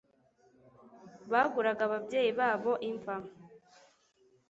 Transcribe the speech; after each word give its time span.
baguraga 1.31 1.81
ababyeyi 1.87 2.31
babo 2.39 2.71
imva 2.89 3.15